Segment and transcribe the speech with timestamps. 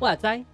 [0.00, 0.44] 哇塞！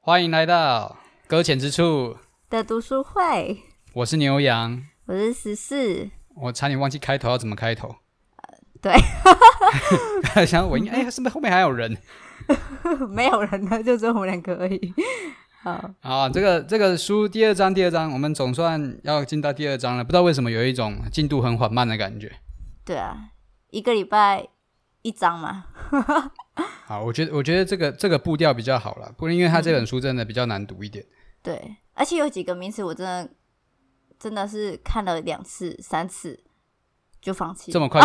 [0.00, 0.96] 欢迎来到
[1.26, 2.16] 搁浅之处
[2.48, 3.58] 的读书会。
[3.92, 6.08] 我是牛羊，我是十四。
[6.36, 7.96] 我差点忘记开头要怎么开头。
[8.90, 8.98] 呃、
[10.34, 11.96] 对， 想我应该哎，是不是后面还有人？
[13.10, 14.94] 没有人了，就只有我们两个而已。
[15.62, 20.04] 好，好，这个这个书第二章，第二章，我们总算要进到第二章了。
[20.04, 22.32] 不知道为什么有一种进度很缓慢的感觉。
[22.84, 23.30] 对啊，
[23.70, 24.48] 一个礼拜。
[25.06, 25.66] 一章嘛，
[26.86, 31.04] 好，我觉得我觉得这个这个步调比较好了，不然因为他这本书真的比较难读一点。
[31.04, 33.28] 嗯、对，而且有几个名词我真的
[34.18, 36.42] 真的是看了两次、三次
[37.24, 37.72] 就放弃。
[37.72, 38.00] 这么快，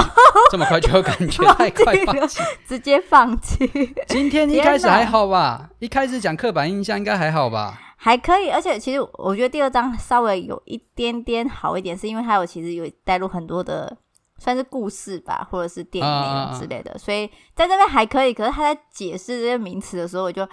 [0.50, 3.68] 这么快就感觉 太快放弃，直接放弃。
[4.08, 5.70] 今天一开始还好吧？
[5.80, 7.78] 一开始讲刻板印象应该还好吧？
[7.98, 13.98] 还可以，而且其实我觉得第二章稍微有一点点好一点，是因为它有其实有带入很多的。
[14.42, 17.04] 算是故事吧，或者是电影之类的，uh, uh, uh.
[17.04, 18.34] 所以在这边还可以。
[18.34, 20.48] 可是他在解释这些名词的时候，我就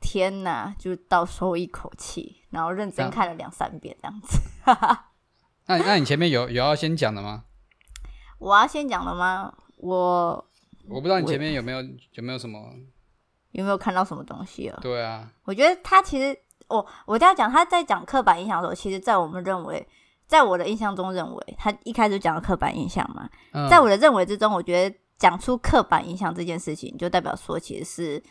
[0.00, 4.40] 天哪，就倒抽一口气，然后认真看了两三遍这样子。
[5.68, 7.44] 那那你前面有有要先讲的吗？
[8.40, 9.52] 我要先讲了吗？
[9.76, 10.44] 我
[10.88, 11.80] 我不知道你前面有没有
[12.14, 12.58] 有没有什么
[13.52, 14.76] 有没有看到什么东西啊？
[14.82, 19.86] 对啊，我觉得他其实我我一定要讲他在讲刻板印象的时候，其实，在我们认为。
[20.30, 28.22] 在我的印象中，认为他一开始讲了刻板印象嘛，嗯、在我的认为之中，我觉得讲出刻板印象这件事情，就代表说其实是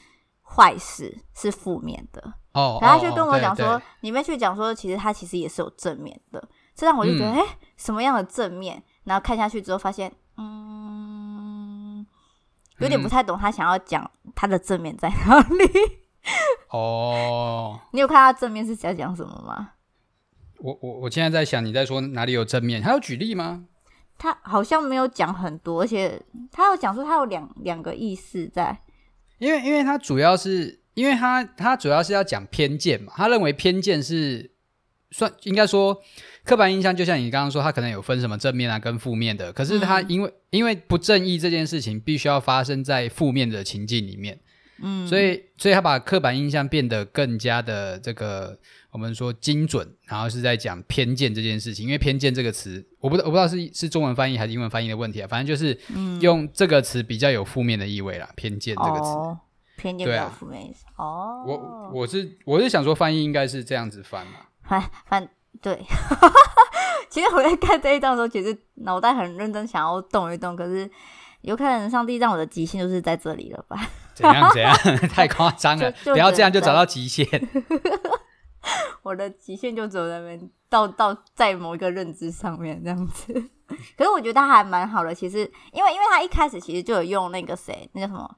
[0.41, 2.23] 坏事，是负面的。
[2.53, 6.41] 哦，然后他就跟我讲说，里面去讲说，其实他其实也是有正面的，
[6.73, 8.81] 这让我就觉得，哎、嗯，什么样的正面？
[9.03, 12.05] 然后看下去之后，发现，嗯，
[12.79, 15.99] 有点不太懂他想要讲他的正面在哪里。
[16.69, 19.71] 哦， 你有看他正面是想讲什么吗？
[20.59, 22.81] 我我我现在在想，你在说哪里有正面？
[22.81, 23.65] 他有举例吗？
[24.17, 26.21] 他好像没有讲很多，而且
[26.51, 28.77] 他有讲说他有两两个意思在。
[29.37, 34.51] 因为因为他主要是因为他他主要是要讲偏见嘛，他认为偏见是
[35.11, 35.97] 算应该说
[36.43, 39.53] 刻板印象，就像你刚刚说，他可能有分什么正面啊跟负面的。
[39.53, 44.39] 可是他因为、嗯、因为不正义这件事情必须要发生在负面的情境里面，
[44.81, 48.57] 嗯，所以所以他把刻板印象变得更加的这个。
[48.91, 55.79] 我们说精准，然后是在讲偏见这件事情，因为偏见这个词，我不知道我不知道是是中文翻译还是英文翻译的问题啊，反正就是
[56.21, 58.27] 用这个词比较有负面的意味啦。
[58.35, 59.39] 偏见这个词，哦、
[59.77, 60.85] 偏见比较负面意思。
[60.95, 65.29] 啊、哦，我我是我是想说翻译应该是这样子翻嘛， 翻翻
[65.61, 65.85] 对。
[67.09, 70.89] 其实我在看这一段的时候，其实脑袋很认真想要动一动，可是
[71.41, 73.77] 有可能上帝让我的极限就是在这里了吧？
[74.13, 74.75] 怎样怎样？
[75.09, 75.91] 太夸张了！
[76.03, 77.25] 不要这样就找到极限。
[79.01, 83.33] 我的极限就走在那边，到到在某一个认知上面这样子。
[83.97, 85.39] 可是我觉得他还蛮好的，其实
[85.71, 88.35] 因为因为他一开始其实就有用那个谁，那叫什么？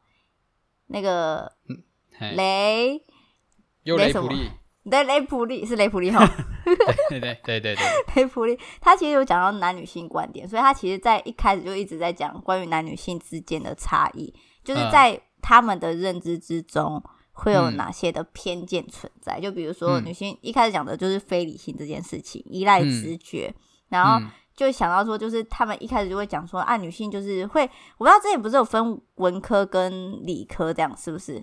[0.88, 1.52] 那个
[2.36, 3.02] 雷，
[3.84, 4.52] 有雷普利，
[4.90, 6.25] 对，雷普利是雷普利哈。
[7.09, 7.78] 对对对对对，
[8.16, 14.34] 雷普利他其实有讲到男女性观点，所以他其实在一开始就一直在讲关于男女性之间的差异，
[14.64, 17.03] 就是在他们的认知之中。
[17.34, 19.40] 会有哪些的偏见存在？
[19.40, 24.22] 嗯、就比如说，女性一开始讲的就是非理性这件事情，嗯、依赖直觉，嗯、然后
[24.53, 27.64] 就想到说，就是他们一开始就会讲说，啊，女性就是会，
[27.97, 31.41] 我不知道之前不是有分文科跟理科这样，是不是？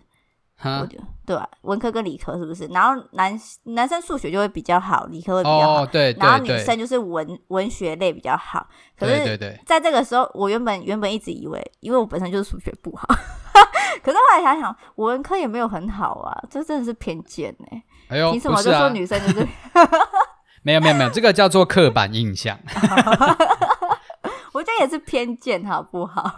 [0.61, 1.49] 我觉得对吧？
[1.63, 2.67] 文科跟理科是不是？
[2.67, 8.67] 然后男男生数学就会比较好，理科会比较好，哦、对，对，然后女生就是文文学类比较好。
[8.99, 13.07] 可是，在这个时候，我原本原本一直以为，因为我本身就是数学不好。
[14.03, 17.83] 可是后来想想，文科也没有很好啊，这真的是偏见呢、欸。
[18.09, 19.47] 哎呦，凭什么就说女生就是？
[20.63, 22.59] 没有没有没有，这个叫做刻板印象。
[24.53, 26.35] 我觉得也是偏见，好不好？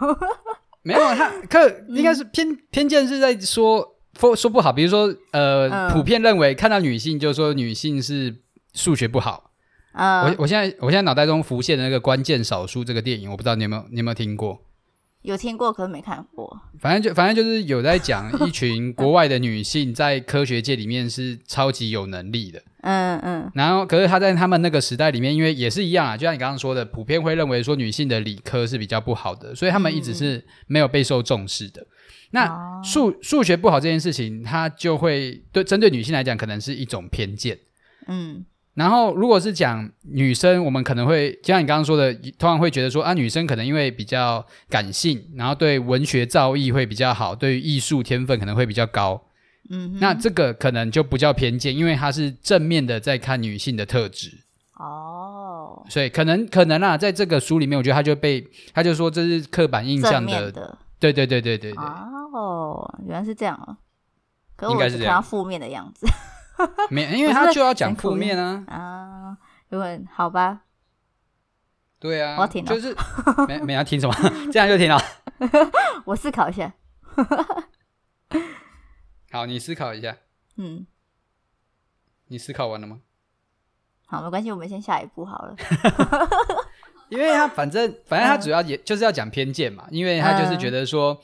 [0.83, 8.35] 没有，他刻应该是偏、嗯、偏见是在说说说不好，比如说呃，嗯、普遍认为看到女性就说女性是
[8.73, 9.51] 数学不好。
[9.93, 14.61] 啊，我我现在我现在脑袋中浮现的那个关键少数这个电影，我不知道你有没有你有没有听过。
[15.23, 16.59] 有听过，可是没看过。
[16.79, 22.59] 反正就反正就是有在讲一群国外的女性在科学界里面是超级有能力的。
[22.81, 23.51] 嗯嗯。
[23.53, 31.85] 然后，可是她在他们那个时代里面，因为也是一样啊，就像你刚刚说的，普遍会认为说女性的理科是比较不好的，所以他们一直是没有备受重视的。
[32.31, 37.57] 嗯、那数数学不好这件事情，它就会对针对女性来讲，可能是一种偏见。
[38.07, 38.45] 嗯。
[38.73, 49.21] 然后如果是讲女生，我们可能会就像你刚刚说的，通常会觉得说啊，女生可能因为比较感性，然后对文学造诣会比较好，对于艺术天分可能会比较高。
[49.69, 54.31] 嗯，那这个可能就不叫偏见，因为它是正面的在看女性的特质。
[54.79, 58.43] 哦，所以可能可能啊，在这个书里面，我觉得他就被
[58.73, 61.83] 他就说这是刻板印象的，的对对对对对对。
[61.83, 63.77] 哦，原来是这样啊，
[64.55, 66.07] 可是我是看到负面的样子。
[66.91, 68.63] 没，因为他就要讲负面啊。
[68.67, 69.37] 啊，
[69.69, 70.61] 因为好吧。
[71.99, 72.69] 对啊，我要听了。
[72.69, 72.95] 就是
[73.47, 74.15] 没没要听什么，
[74.53, 74.97] 这样就停了。
[76.05, 76.71] 我思考一下。
[79.31, 80.15] 好，你思考一下。
[80.57, 80.85] 嗯。
[82.27, 83.01] 你思考完了吗？
[84.05, 85.55] 好，没关系，我们先下一步好了。
[87.11, 91.21] 因为他反正反正他主要也就是要讲偏见嘛，因为他就是觉得说。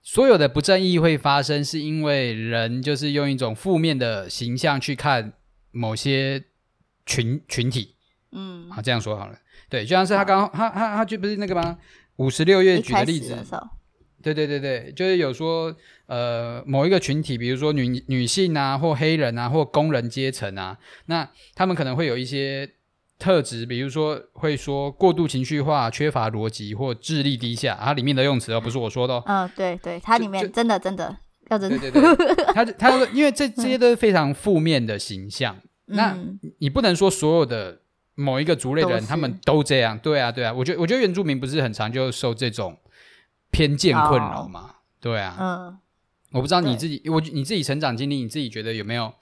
[0.00, 5.34] 所有的不正义会发生，是因为人就是用一种负面的形象去看
[5.70, 6.42] 某些
[7.04, 7.94] 群群体。
[8.32, 9.38] 嗯，好，这样说好了。
[9.68, 11.76] 对，就像是他刚刚他他他就不是那个吗？
[12.16, 13.36] 五十六页举的例子。
[14.22, 15.76] 对对对对，就是有说
[16.06, 22.70] 呃某一个群体，比如说女女性啊，或黑人啊，或工人阶层啊，那他们可能会有一些。
[23.18, 29.22] 特质，比如说会说过度情绪化、缺乏逻辑或智力低下，它里面的用词哦，不是我说的哦。
[29.26, 31.16] 嗯，对对，它里面真的真的
[31.48, 31.78] 要真的。
[31.78, 35.56] 对对对，他他说，因为这这些都是非常负面的形象，
[35.88, 36.16] 嗯、那
[36.58, 37.80] 你不能说所有的
[38.14, 39.98] 某一个族类的人他们都这样。
[39.98, 42.78] 对啊，对啊，我觉得我觉得原住民不是很常就受这种
[43.50, 44.60] 偏见困扰嘛？
[44.60, 44.70] 哦、
[45.00, 45.78] 对啊，嗯，
[46.30, 49.12] 我不知道你自己，我你自己成长经历，你自己觉得有没有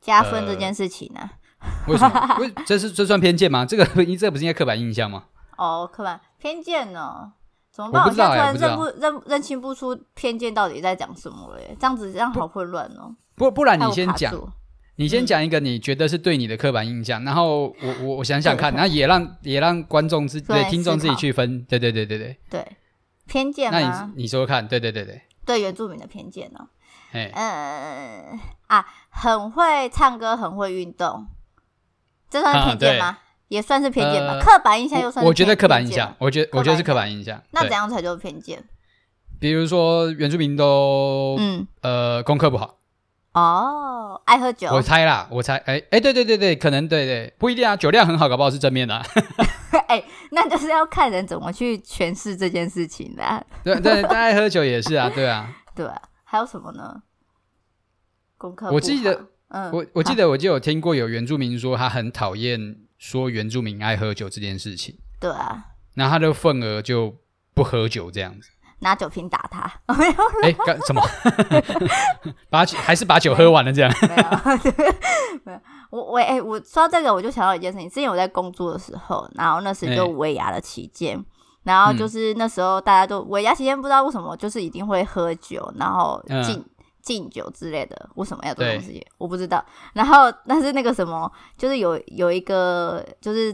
[0.00, 1.32] 加分这件事情呢、啊？
[1.88, 2.36] 为什么？
[2.38, 3.64] 为这是这算偏见吗？
[3.64, 5.24] 这个你这个不是应该刻板印象吗？
[5.56, 7.32] 哦，刻板偏见呢？
[7.70, 8.04] 怎么办？
[8.04, 11.76] 我现在突然认不认认清不出偏见到底在讲什么了耶？
[11.80, 13.14] 这样子这样好混乱哦。
[13.34, 14.34] 不不然你先讲，
[14.96, 21.64] 你先讲一个你觉得是对你的刻板印象，然后我我我想想看，然后也让也让观众自对听众自己去分。
[21.64, 22.76] 对对对对对对，
[23.26, 23.78] 偏见吗？
[23.80, 26.68] 那你你说说看，对对对对，对原住民的偏见呢？
[27.12, 28.38] 嗯
[28.68, 31.26] 啊，很会唱歌，很会运动。
[32.32, 33.18] 这算是偏见吗？
[33.48, 34.40] 也算是偏见吧。
[34.40, 35.24] 刻板印象又算？
[35.26, 37.38] 我觉得刻板印象，我觉得我觉得是刻板印象。
[37.50, 38.64] 那怎样才叫偏见？
[39.38, 42.78] 比如说原住民都嗯呃功课不好
[43.34, 44.68] 哦，爱喝酒。
[44.70, 49.02] 我猜啦，我猜，哎哎，对对对对，可能对对，不一定啊，酒量很好，搞不好是正面的。
[49.88, 53.46] 哎，那就是要看人怎么去诠释这件事情的。
[53.62, 55.54] 对对，爱喝酒也是啊，对啊。
[55.76, 57.02] 对啊，还有什么呢？
[58.38, 59.26] 功课，我记得。
[59.54, 64.96] 嗯，我我记得我就有听过有原住民说他很讨厌说原住民爱喝酒这件事情。
[65.20, 65.62] 对啊，
[65.94, 67.14] 那他的份额就
[67.54, 68.48] 不喝酒这样子，
[68.80, 69.70] 拿酒瓶打他。
[70.42, 71.02] 哎，干什么？
[72.48, 73.92] 把酒还是把酒喝完了这样？
[74.02, 74.24] 没有，
[75.44, 75.60] 没有
[75.90, 81.22] 我我哎，我说到这个我就想到一件事情，之前我在工作的时候，然后那时就尾牙的期间，
[81.64, 86.64] 然后就是那时候大家都尾牙期间不知道为什么就是一定会喝酒，然后进。
[87.02, 89.04] 敬酒之类的，为什么要做这种事情？
[89.18, 89.62] 我不知道。
[89.92, 93.52] 然后，但是那个什么，就是有有一个，就是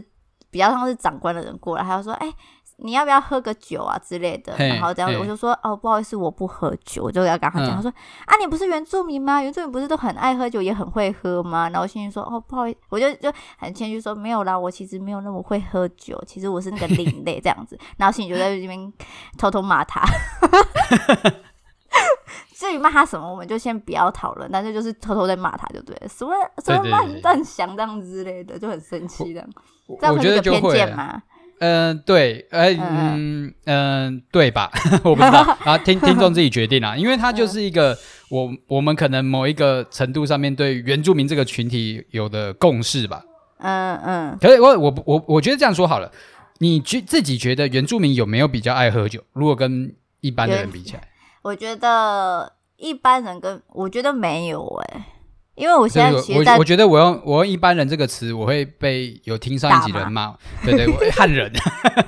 [0.49, 2.35] 比较像是长官的人过来，他就说：“哎、欸，
[2.77, 7.91] 你要不要喝个酒啊之类的？”然后这样子，我就说：“哦，不好意思，我不喝酒。”我就要跟他讲，嗯、他说
[8.25, 9.41] ：“啊，你不是原住民吗？
[9.41, 18.93] 原住民不是都很爱喝酒，也很会喝吗？”然后我心里说：“哦，不好意思，我就就很谦虚说没有啦，我其实没有那么会喝酒，其实我是那个另类这样子。”然后心里就在这边
[19.37, 20.01] 偷偷骂他。
[22.55, 24.49] 至于骂他什么，我们就先不要讨论。
[24.51, 29.49] 但是就是偷偷在骂他，就对了，什么什么乱乱想这样之类的，就很生气这样。
[29.99, 31.21] 这样会有偏见吗？
[31.61, 34.71] 嗯，对，哎，嗯嗯，对吧？
[35.03, 36.95] 我不知道啊，听听众自己决定啊。
[36.95, 37.97] 因为他就是一个
[38.31, 43.21] 我我们可能某一个程度上面对原住民这个群体有的共识吧。
[43.57, 44.37] 嗯嗯。
[44.39, 46.09] 可是我我我我觉得这样说好了，
[46.59, 49.21] 你觉自己觉得原住民有没有比较爱喝酒？
[49.33, 51.08] 如果跟一般的人比起来？
[51.41, 55.05] 我觉得一般人跟我觉得没有哎、欸，
[55.55, 61.51] 因为我现在其实在我，我觉得我用我用一般人这个词，我会被有听上一集人骂，吗对对，对， 汉人。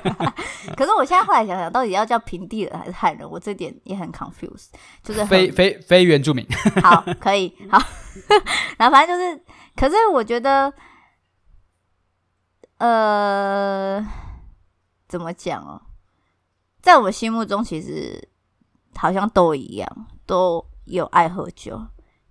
[0.77, 4.67] 可是我现在后来想想，到底要叫平地人还是汉人，我这点也很 confused，
[5.03, 6.45] 就是非非非原住民。
[6.81, 7.77] 好，可以好，
[8.77, 9.41] 然后反正就是，
[9.75, 10.73] 可是我觉得，
[12.77, 14.05] 呃，
[15.07, 15.81] 怎么讲哦，
[16.81, 18.29] 在我心目中，其实。
[18.95, 21.79] 好像都一样，都有爱喝酒。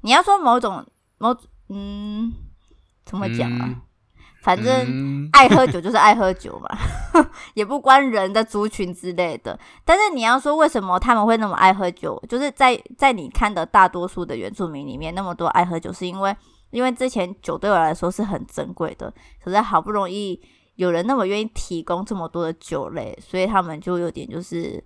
[0.03, 0.85] 你要说某种
[1.19, 1.37] 某
[1.69, 2.33] 嗯，
[3.05, 3.65] 怎么讲啊？
[3.69, 3.81] 嗯、
[4.43, 6.69] 反正爱喝酒就是爱喝酒嘛，
[7.15, 9.59] 嗯、 也不关人的族群之类的。
[9.85, 16.35] 但是你要说为什么他们会那么爱喝酒，就是在在你看的大多数的原住民里面，那么多爱喝酒，是因为
[16.71, 19.13] 因为之前酒对我来说是很珍贵的，
[19.45, 20.41] 可是好不容易
[20.77, 24.83] 有人那么愿意提供这么多的酒类，所以他们就有点就是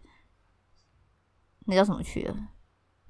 [1.66, 2.34] 那叫什么去了，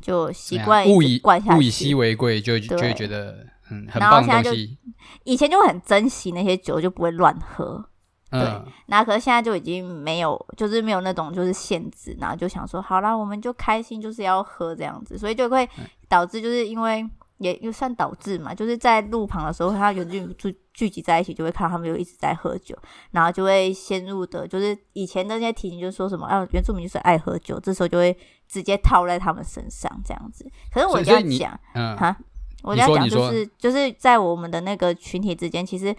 [0.01, 4.79] 就习惯物以惯下物以稀为贵，就就会觉得嗯很棒的东西。
[5.25, 7.85] 以前就很珍惜那些酒，就不会乱喝。
[8.31, 15.69] 对，嗯、那可是现在就已经没有，就是没有那种就是限制，然后就想说好啦，我们就开心，就是要喝这样子，所以就会
[16.09, 17.09] 导致就是因为
[17.39, 22.77] 也又算导致嘛，就是在路旁的时候，他原住民聚聚集在一起，就会看到他们就一直在喝酒，
[23.11, 28.17] 然后就会陷入的，就是以前的那些提醒，就是说什么啊，原住民就是爱喝酒，这时候就会
[28.49, 30.49] 直接套在他们身上这样子。
[30.73, 32.17] 可是我这样讲，嗯，哈，
[32.63, 35.95] 我这样讲就是就是在我们的那个群体之间，其实。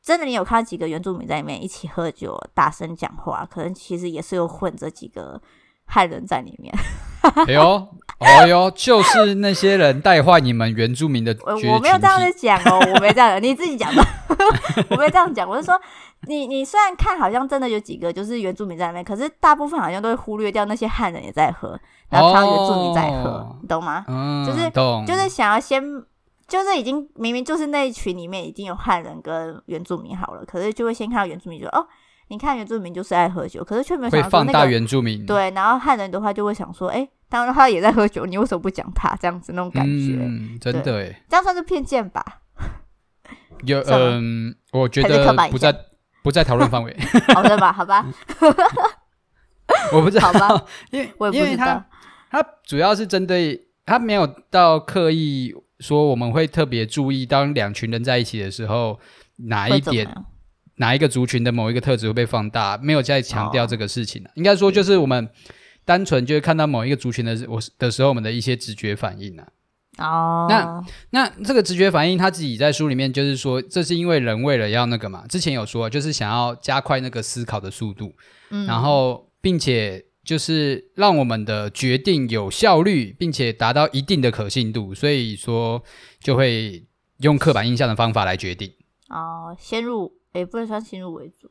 [0.00, 3.44] 真的，你有看到几个原住民在里面一起喝酒、大声讲话？
[3.44, 5.38] 可能其实也是有混着几个
[5.88, 6.72] 汉人在里面。
[7.48, 11.52] 哎呦，哎呦，就是那些人带坏你们原住民的我。
[11.52, 14.04] 我没有这样子讲哦，我没这样，你自己讲吧。
[14.88, 15.78] 我没有这样讲，我是说，
[16.28, 21.78] 你你虽然看好像真的有几个就是原住民在里面，可是大部分好像都会忽略掉那些汉人也在喝，
[22.08, 24.04] 然后看到原住民在喝，哦、你懂吗？
[24.06, 25.82] 嗯，就是懂，就是想要先。
[26.46, 31.86] 就是已经明明就是那一群里面已经有汉人跟原住民好了，可是就会先看到原住民就，就哦，
[32.28, 35.26] 你看原住民就是爱喝酒，可是却没有想到、那个、会放大原住民。
[35.26, 40.16] 对，然后汉人的话就会想说，哎，当然他也在喝酒，你为什么不讲他这样子那种感觉？
[40.20, 42.24] 嗯，真的哎，这样算是偏见吧？
[43.64, 45.74] 有嗯，我觉得不在
[46.22, 46.96] 不在讨论范围。
[47.34, 47.72] 好的吧？
[47.72, 48.06] 好吧。
[49.92, 51.64] 我不知道，好吧，因为我也不知道，
[52.30, 55.54] 他他主要是针对他没有到刻意。
[55.80, 58.98] 说我们会特别注意，当两群人在一起的时候，
[59.36, 60.12] 哪一点、
[60.78, 65.28] 哪一个族群的某一个特质会被放大，没有再强调这个事情、哦、应该说，就是我们
[65.84, 69.46] 单纯就是看到某一个族群的我的时候，我们的一些直觉反应啊。
[69.98, 78.14] 哦，那那这个直觉反应，他自己在书里面就是说，这是因为人为了要那个嘛，之前有说，就是想要加快那个思考的速度，
[78.50, 80.04] 嗯，然后并且。
[80.24, 85.82] 就是让我们的决定有效率，并且达到一定的可信度，所以说
[86.20, 86.84] 就会
[87.20, 88.70] 用刻板印象的方法来决定。
[89.08, 91.50] 哦，先入也不能算先入为主。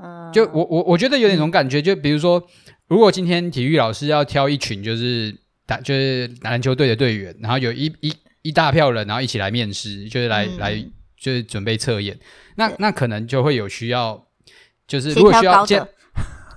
[0.00, 2.40] 嗯，就我我我觉得有点这种感觉，就比如说，
[2.86, 12.16] 如果今天体育老师要挑一群就是打就是篮球队的队员，然后有一一一大票人，然后一起来面试，就是来、嗯、来就是准备测验，
[12.56, 14.24] 那那可能就会有需要，
[14.86, 15.66] 就是如果需要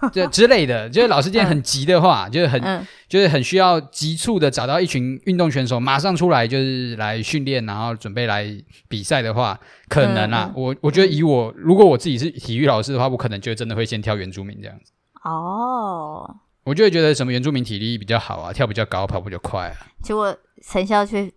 [0.12, 8.46] 就之类的，就是老师今天很急的话，嗯、就是很、嗯、就是很需要急促的找到一群运动选手，马上出来就是来训练，然后准备来
[8.88, 14.92] 比赛的话，可能啊，嗯、我我觉得以我如果我自己是体育老师的话，我可能就真的会先挑原住民这样子。
[15.24, 19.76] 哦，我就会觉得什么原住民体力比较好啊，跳比较高，跑步就快啊。
[20.02, 21.32] 结果成效却。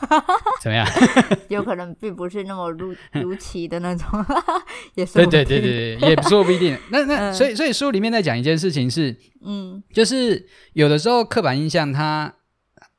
[0.62, 0.86] 怎么样？
[1.48, 4.06] 有可能并不是那么如 如期的那种，
[4.94, 6.76] 也是对对对对对，也说不一定。
[6.90, 12.34] 那那所以所以书里面在讲一件事情是，嗯，就是有的时候刻板印象它，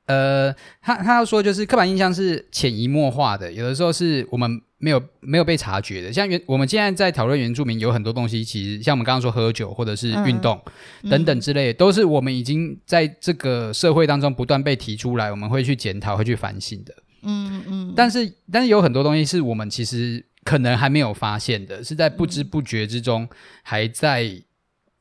[0.05, 4.61] 呃，他他要说就是刻板印象是潜移默化的，有的时候是我们。
[4.79, 10.61] 没有没有被察觉的，像原我们现在在讨论原住民，有很多东西，其实像我们刚刚说喝酒或者是运动、
[11.01, 16.93] 嗯、等等之类的，都是我们已经在这个社会当中不断被提出来，我们会去检讨、会去反省的。
[17.23, 17.93] 嗯嗯。
[17.95, 23.27] 但是但是有很多东西是我们其实可能还没有发现的，是在不知不觉之中
[23.63, 24.29] 还在，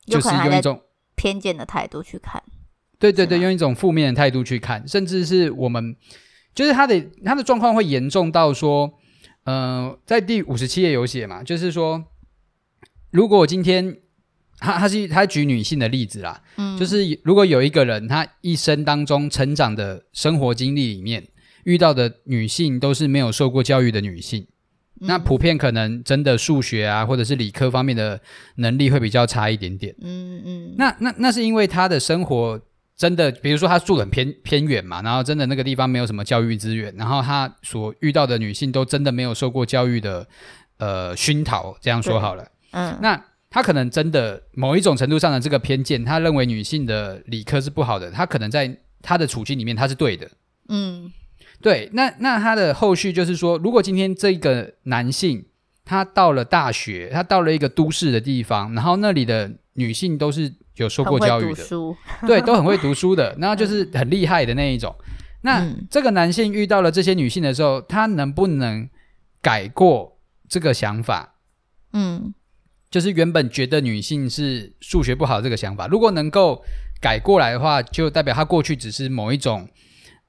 [0.06, 0.80] 就是用一种
[1.16, 2.42] 偏见的态度去看。
[2.98, 5.94] 对对对，用一种负面的态度去看，甚至是我们
[6.54, 8.90] 就是他的他的状况会严重到说。
[9.46, 12.04] 呃，在第五十七页有写嘛，就是说，
[13.10, 13.96] 如果今天
[14.58, 21.28] 他他是他举女性的例子啦，嗯，就是如果有一个人他一生当中成长的生活经历里面
[21.62, 24.46] 遇到的女性都是没有受过教育的女性，
[25.00, 28.20] 嗯，那普遍可能真的数学啊或者是理科方面的
[28.56, 32.60] 能力会比较差一点点，嗯嗯，那那那是因为他的生活。
[32.96, 40.26] 真的，比如说他住很偏偏远嘛，然后真的那个地方没有什么教育资源，然后他所遇到的女性都真的没有受过教育的
[40.78, 50.30] 呃熏陶，这样说好了，嗯，那他可能真的某一种程度上的这个偏见，他认为女性的理科是不好的，他可能在他的处境里面他是对的，
[50.70, 51.12] 嗯，
[51.60, 55.44] 对，那那他的后续就是说，如果今天这个男性
[55.84, 60.54] 他到了大学，他到了一个都市的地方，然后那里的女性都是。
[60.76, 61.64] 有受过教育的，
[62.26, 64.94] 对，都很会读书的， 然后就是很厉害的那一种。
[65.42, 68.88] 那、嗯、这个男性遇到了这些女性的时候，他能不能
[69.40, 70.18] 改过
[70.48, 71.34] 这个想法？
[71.92, 72.34] 嗯，
[72.90, 76.64] 就是原本觉得女性是数学不好这个想法，如果能够
[77.00, 79.68] 改过来的话，就代表他过去只是某一种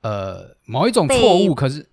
[0.01, 1.55] 呃某一种错误。
[1.55, 1.89] 可是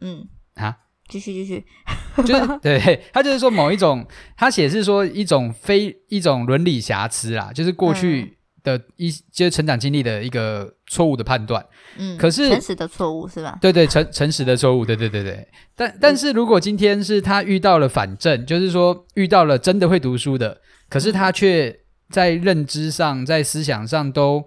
[0.00, 0.76] 嗯啊，
[1.08, 1.64] 继续继续，
[2.24, 11.64] 就是对他就是说某一种，他写是说一种非一种伦理瑕疵啦，就是过去的一就是成长经历的一个错误的判断。
[11.96, 13.58] 嗯，可是诚实的错误是吧？
[13.60, 15.48] 对对，诚诚实的错误，对对对对。
[15.74, 20.60] 但但是如果今天是他遇到了反正，就是说遇到了真的会读书的，
[20.90, 24.44] 可是他却在认知上、在思想上都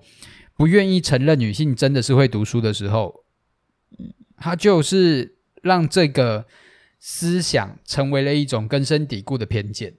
[0.56, 3.24] 不愿意承认女性真的是会读书的时候，
[4.38, 6.46] 他就是让这个
[7.00, 9.96] 思想成为了一种根深蒂固的偏见。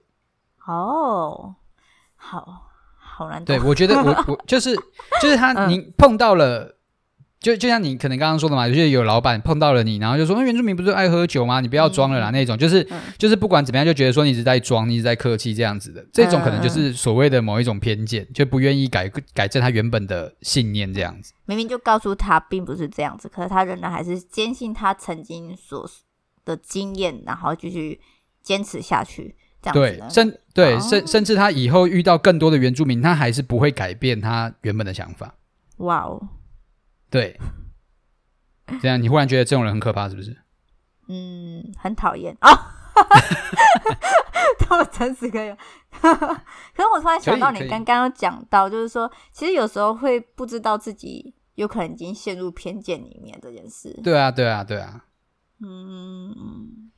[0.67, 1.55] 哦，
[2.15, 3.57] 好好难懂。
[3.57, 4.75] 对，我觉得我我就是
[5.21, 6.77] 就是他， 你碰到了。
[7.43, 11.59] 嗯就就像你可能刚刚说的嘛，就是有老板碰到了你，然后就说：“那原住民不是爱喝酒吗？
[11.59, 12.29] 你不要装了啦。
[12.29, 21.33] 嗯”那种就是、嗯、就是不管怎么样，就觉得说你一直在装，你一直在客气这样子的，这种可能就是所谓的某一种偏见，就不愿意改改正他原本的信念这样子。
[21.45, 25.85] 明明就告诉他并不是这样子，可是他仍然还是坚信他曾经所
[26.45, 27.99] 的经验，然后继续
[28.41, 29.35] 坚持下去。
[29.61, 35.35] 这样子对，甚对甚、哦、甚至他以后遇到更多的原住民，他还是不会改变他原本的想法。
[35.77, 36.21] 哇哦！
[37.13, 37.39] 对，
[38.81, 40.35] 这样你忽然觉得这种人很可怕，是不是？
[41.07, 42.49] 嗯，很讨厌啊！
[44.57, 45.49] 这么诚实可以，
[46.01, 53.95] 可是我突然想到，你刚刚讲到，就是说，其实有时候会不知道自己有可能已经陷入偏见里面这件事。
[54.03, 55.05] 对啊，对啊，对啊。
[55.63, 56.91] 嗯，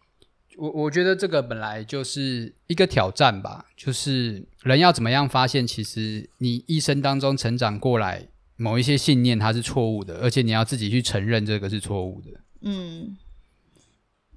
[0.58, 8.30] 我我觉得这个本来就是一个挑战吧，就是人要怎么样发现，其实你一生当中成长过来。
[8.58, 12.30] 某一些信念它是错误的，而且你要自己去承认这个是错误的。
[12.62, 13.18] 嗯，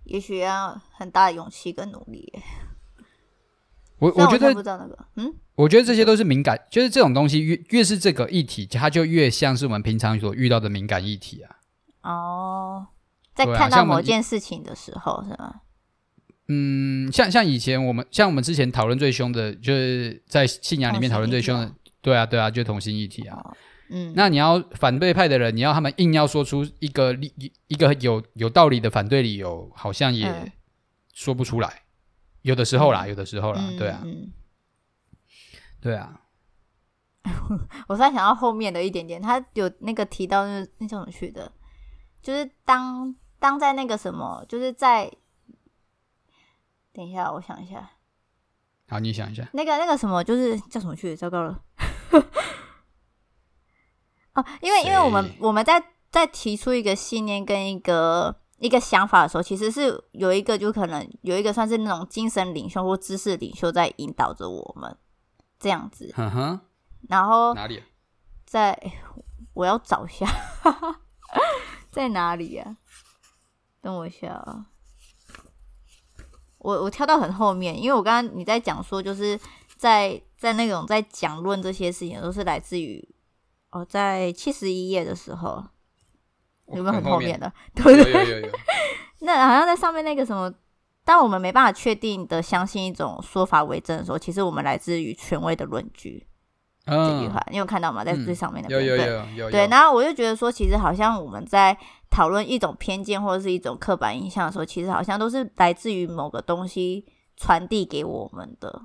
[0.04, 2.32] 也许要很大的勇气跟努力。
[3.98, 11.56] 我我觉得不知道那个，嗯，我觉得这些都是敏感，就是这种东西越越是这个议题，它就越像是我们平常所遇到的敏感议题啊。
[12.02, 12.86] 哦，
[13.34, 15.62] 在看到某件事情的时候是吗？
[16.48, 23.36] 嗯，像像以前我们像我们之前讨论最凶的，就是在信仰里面讨论最凶的，对啊对啊，就同性议题啊。
[23.36, 23.56] 哦
[23.90, 27.32] 嗯，那你要反对派的人，你要他们硬要说出一个理
[27.68, 30.52] 一个有有道理的反对理由，好像也
[31.12, 31.68] 说不出来。
[31.68, 31.82] 嗯、
[32.42, 34.32] 有的时候啦，有的时候啦，嗯、对啊，嗯、
[35.80, 36.22] 对啊。
[37.88, 41.50] 我突然想到后面的一点点，他有那个提到那那叫什么去的，
[42.22, 45.10] 就是当当在那个什么，就是在
[46.92, 47.90] 等一下，我想一下。
[48.88, 49.46] 好，你想一下。
[49.52, 51.14] 那个那个什么，就是叫什么去？
[51.14, 51.62] 糟糕了。
[54.38, 64.96] 哦，因为因为我们我们在在提出一个信念跟一个一个想法的时候，其实是有一个就可能有一个算是那种精神领袖或知识领袖在引导着我们
[65.58, 66.14] 这样子。
[66.16, 66.60] 嗯哼。
[67.08, 67.82] 然后哪里？
[68.46, 68.80] 在
[69.54, 70.26] 我要找一下，
[71.90, 72.76] 在哪里呀？
[73.80, 74.66] 等我一下啊。
[76.58, 79.38] 我我跳到很后面，因为我刚刚你在讲说，就是
[79.76, 83.16] 在在那种在讲论这些事情，都是来自于。
[83.78, 85.64] 哦，在七十一页的时候，
[86.72, 87.52] 有没有很后面的？
[87.74, 88.12] 对不对？
[88.12, 88.48] 有有有有。
[89.20, 90.52] 那好像在上面那个什么，
[91.04, 96.26] 当我们没办法确定的相信一种说法为真的时候，其实我们来自于权威的论据。
[96.86, 98.02] 嗯、这句话你有看到吗？
[98.04, 99.66] 在最上面的、嗯、有有有有，有对。
[99.66, 101.76] 然后我就觉得说，其实好像我们在
[102.10, 107.04] 讨论一种偏见或者是一种刻板印象的时候，其实好像都是来自于某个东西
[107.36, 108.82] 传递给我们的。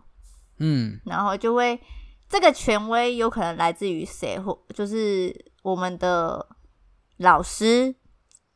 [0.60, 1.80] 嗯，然后就会。
[2.30, 6.44] 这个权威有可能来自于谁，或就是我们的
[7.18, 7.94] 老师、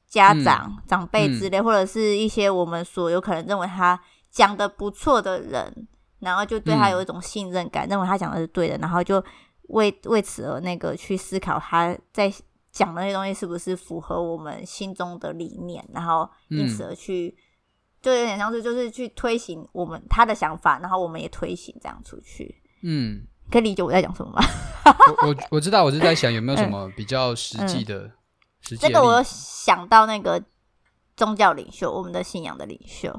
[0.08, 3.99] 家长、嗯、长辈之类，嗯、或者是一些我们所有可能认为他
[4.32, 5.88] 讲的不错的人，
[6.19, 9.23] 然后就对他有一种信任感，嗯、认为他讲的是对的，然后就
[9.67, 12.34] 为为此而那个去思考他在
[12.71, 17.41] 讲的那些东西是不是符合我们心中的理念，然后因此而去，嗯、
[18.01, 23.27] 就有点像是就是去推行我们他的想法，然后我们也推行这样出去，嗯。
[23.51, 24.41] 可以理解我在讲什么吗？
[25.21, 28.12] 我我我知道，我是在想有没有什么比较实际的、
[28.62, 28.88] 实际的。
[28.88, 30.41] 这个我有想到那个
[31.15, 33.10] 宗教领袖，我们的信仰的领袖。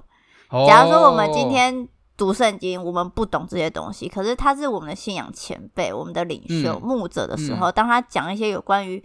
[0.50, 9.04] 哦、假如说我们今天读圣经，我们不懂这些东西，可是他是我们的信仰前辈，我们的领袖、嗯、牧者的时候，嗯、当他讲一些有关于。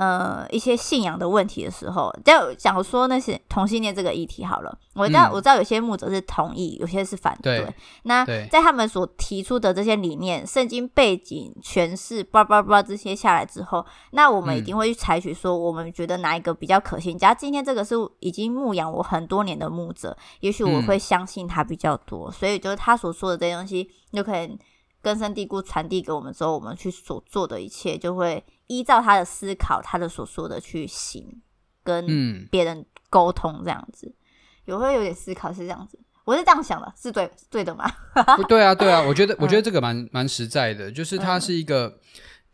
[0.00, 4.78] 呃，一些信仰的问题的时候，就讲说那些同性恋这个议题好了。
[4.94, 7.58] 我知道，嗯、我知道有些牧者是同意，有些是反对。
[7.58, 17.14] 对那在他们所提出的这些理念、圣经背景诠释、叭叭叭这些下来之后，那我们一定会去采取说，我们觉得哪一个比较可信。
[17.14, 22.30] 嗯、假如今天这个是已经牧养我很多年的牧者，也许我会相信他比较多。
[22.30, 24.58] 嗯、所以，就是他所说的这些东西，就可以
[25.02, 28.44] 根深蒂固传递给我们之后，我们去所做的一切就会。
[28.72, 31.42] 依照他的思考，他的所说的去行，
[31.82, 34.14] 跟别人沟通这样子，
[34.64, 35.98] 有会有点思考是这样子。
[36.24, 37.90] 我是这样想的，是对对的吗？
[38.36, 41.98] 不对啊，对啊，我觉得我觉得这个蛮蛮实在的，就是它是一个，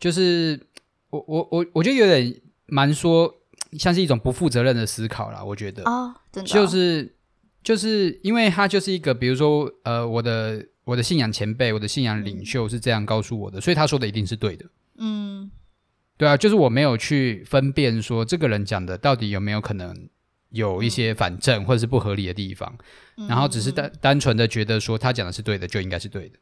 [0.00, 0.58] 就是
[1.10, 3.30] 我我我我觉得有点蛮说
[3.72, 5.44] 像是一种不负责任的思考啦。
[5.44, 7.14] 我觉得哦，真的就是
[7.62, 14.64] 就是因为它就是一个，比如说呃，我的我的信仰前辈，我的信仰领袖是这样告诉我的，所以他说的一定是对的。
[14.96, 15.50] 嗯，
[16.16, 20.08] 对啊，就是我没有去分辨说这个人讲的到底有没有可能。
[20.50, 22.78] 有一些反正或者是不合理的地方，
[23.16, 26.38] 嗯、然后只是单单纯的觉得说他讲的是对的，就应该是对的。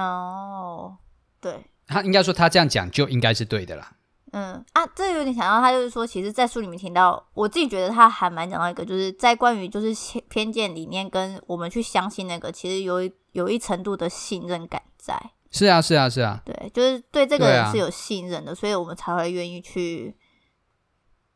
[0.00, 0.96] 哦，
[1.40, 1.52] 对，
[1.84, 3.92] 他应该说他这样讲就应该是对的啦。
[4.32, 12.98] 嗯啊，这有点想到他就是说，其实，在书里面听到，我自己觉得他还蛮讲到一个，就是在关于就是偏见理念跟我们去相信那个，其实有
[13.32, 15.18] 有一程度的信任感在。
[15.50, 16.42] 是啊，是啊，是啊。
[16.44, 20.16] 对，就是对这个人是有信任的，啊、所以我们才会愿意去。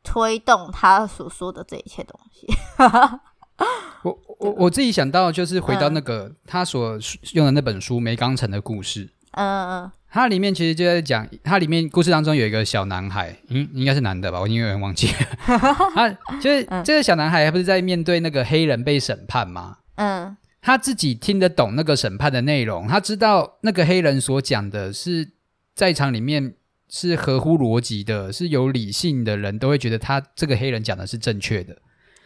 [0.05, 2.45] 推动他所说的这一切东西
[4.03, 6.99] 我我我自己想到就是回到那个、嗯、他所
[7.31, 9.05] 用的那本书《梅冈城的故事》。
[9.33, 14.39] 嗯嗯，它里面其实就在讲，它里面故事当中有一个小男孩，嗯，应该是男的吧？
[14.39, 15.13] 我因为有点忘记了。
[15.93, 19.77] 他就是、嗯、这个小男孩，还不是在面对那个黑人被审判吗？
[19.95, 25.31] 嗯，他自己听得懂那个审判的内容，他知道那个黑人所讲的是
[25.75, 26.55] 在场里面。
[26.89, 31.75] 是合乎逻辑的，是有理性的人都会觉得他这个黑人讲的是正确的。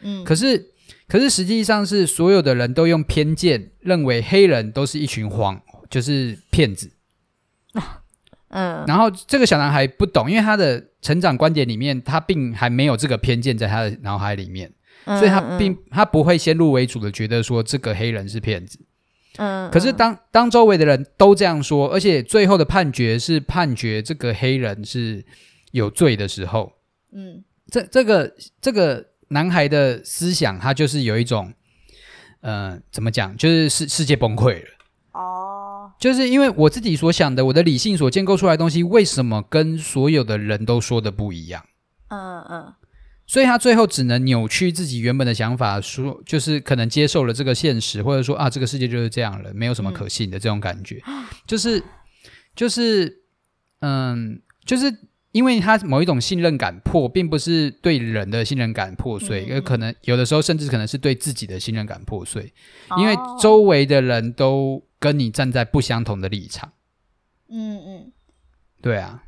[0.01, 0.61] 嗯，可是
[1.07, 6.91] 可是实际上是所有的人都用偏见认为黑人都是一群谎，就是骗子。
[8.49, 14.71] 嗯，然后这个小男孩不懂，因为他的成长观点里面，他并还没有这个偏见在他的脑海里面，
[15.05, 18.79] 所以他并他不会先入为主的觉得说这个黑人是骗子。
[19.37, 25.23] 嗯，可是当当周围的人都这样说，而且最后的判决是判决这个黑人是
[25.71, 26.71] 有罪的时候，
[27.11, 31.53] 嗯，这这个这个男孩的思想，他就是有一种，
[32.39, 34.69] 呃，怎么讲，就是世世界崩溃了。
[35.97, 41.65] 哦，就是因为我自己所想的，我的理性所建构出来的东西，为什么跟所有的人都说的不一样？
[42.09, 42.73] 嗯嗯。
[43.29, 51.83] 所以他最后只能扭曲自己原本的想法，说就是可能接受了这个现实，或者说啊，这个世界就是这样了，没有什么可信的这种感觉，嗯、就是
[52.55, 53.23] 就是
[53.81, 54.89] 嗯，就是
[55.37, 62.51] 因为他某一种信任感破，并不是对人的信任感破碎，有、嗯、可能有的时候甚至可能是对自己的信任感破碎，
[62.89, 66.73] 哦、因为周围的人都跟你站在不相同的立场。
[67.49, 68.11] 嗯嗯，
[68.81, 69.25] 对啊。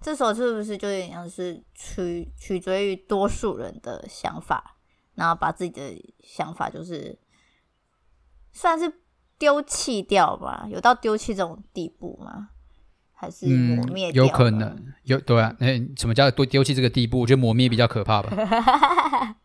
[0.00, 4.76] 这时候是不是就有点像是取取决于多数人的想法，
[5.16, 5.82] 然后把自己的
[6.22, 7.18] 想法就是
[8.52, 8.92] 算是
[9.36, 10.68] 丢弃掉吧？
[10.70, 12.50] 有到丢弃这种地步吗？
[13.18, 14.26] 还是磨灭掉、嗯？
[14.26, 15.52] 有可能有对啊？
[15.58, 17.20] 那什么叫丢丢弃这个地步？
[17.20, 18.30] 我觉得磨灭比较可怕吧？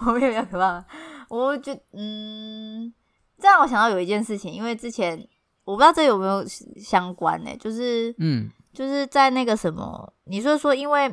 [0.00, 0.84] 磨灭比较可怕？
[1.28, 2.92] 我觉得嗯，
[3.38, 5.26] 这样我想到有一件事情，因为之前
[5.64, 6.44] 我不知道这有没有
[6.76, 8.50] 相关呢、欸，就是嗯。
[8.72, 11.12] 就是在那个什么，你说说，因为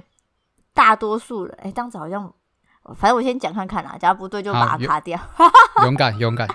[0.76, 2.32] 大多数人，哎，当时好像，
[2.96, 5.20] 反正我先讲看看啦，假如不对就把它卡掉。
[5.84, 6.48] 勇敢，勇敢。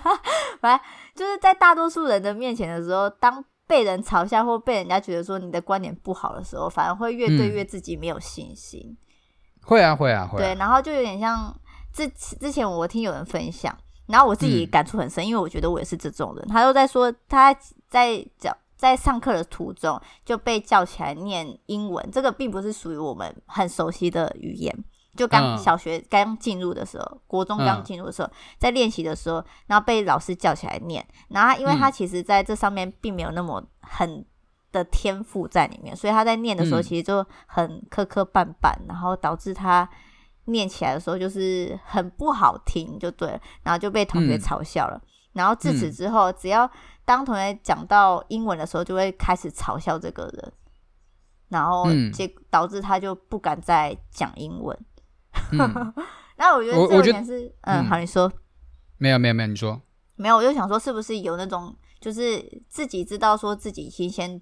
[0.60, 0.78] 来，
[1.16, 8.82] 就是在大多数人的面前的时候，当被人嘲笑或被人家觉得说你的观点不好的时候，反而会越对越自己没有信心。
[8.84, 8.96] 嗯、
[9.64, 10.44] 会啊，会啊，会啊。
[10.44, 11.58] 对，然后就有点像
[11.90, 13.74] 之之前我听有人分享，
[14.08, 16.46] 然后我自己感触很深，嗯、因为我觉得我也是这种人。
[16.48, 17.56] 他都在说他
[17.88, 18.54] 在讲。
[18.74, 24.76] 在上课的途中就被叫起来念英文，这个并不是属于我们很熟悉的语言。
[25.16, 31.06] 就刚小学刚进入的时候，嗯、国中刚进入的时候，在练习的时候，然后被老师叫起来念。
[31.28, 34.24] 然后，因为他其实在这上面并没有那么很
[34.72, 39.86] 的天赋在里面，所以他在念的时候其实就很磕磕绊绊，然后导致他
[40.46, 43.40] 念起来的时候就是很不好听，就对了。
[43.62, 44.96] 然后就被同学嘲笑了。
[44.96, 46.68] 嗯、然后自此之后，只要
[47.04, 50.52] 当同学讲到英文的时候，就会开始嘲笑这个人，
[51.50, 54.74] 然后结导致他就不敢再讲英文。
[54.74, 54.86] 嗯、
[56.36, 58.32] 那我觉得这有点是，嗯，嗯，好，你说。
[58.98, 59.80] 没有，没有，没有，你说。
[60.16, 64.40] 没有，我就想说，是不是有那种，就是自己知道说自己先先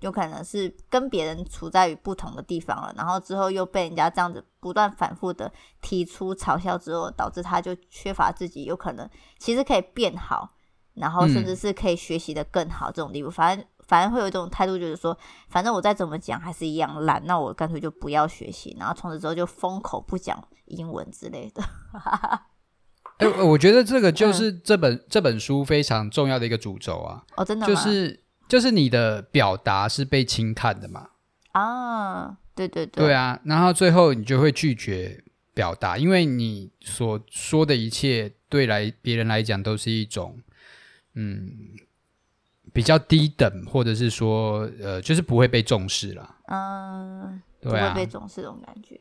[0.00, 10.54] 有可能是跟别人处在于不同的地方了，然后之后又被人家这样子不断反复的提出嘲笑之后，导致他就缺乏自己有可能其实可以变好。
[10.94, 21.60] 然后甚至是可以学习的更好这种地步，嗯、反正反正会有一种态度，就是说，反正我再怎么讲还是一样烂，那我干脆就不要学习，然后从此之后就封口不讲英文之类的。
[23.18, 27.24] 哎、欸，我觉得这个就是这本、嗯、这本书非常重要的一个主轴啊。
[27.36, 27.74] 哦，真的吗？
[27.74, 31.08] 就是就是你的表达是被轻看的嘛？
[31.50, 35.24] 啊，对对对，对啊，然后最后你就会拒绝。
[35.52, 40.38] 表达，因为你所说的一切对来别人来讲都是一种
[41.14, 41.50] 嗯
[42.72, 46.36] 比较低等，或者是说呃就是不会被重视了。
[46.48, 49.00] 嗯，对啊，不会被重视这种感觉。